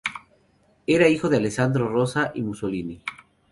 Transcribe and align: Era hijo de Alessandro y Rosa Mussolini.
Era 0.87 1.09
hijo 1.09 1.29
de 1.29 1.37
Alessandro 1.37 1.85
y 1.85 1.87
Rosa 1.89 2.33
Mussolini. 2.37 3.03